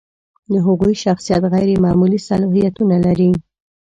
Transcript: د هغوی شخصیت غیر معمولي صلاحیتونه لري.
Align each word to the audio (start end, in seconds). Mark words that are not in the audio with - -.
د 0.51 0.53
هغوی 0.65 0.93
شخصیت 1.03 1.41
غیر 1.53 1.69
معمولي 1.83 2.19
صلاحیتونه 2.29 2.95
لري. 3.05 3.31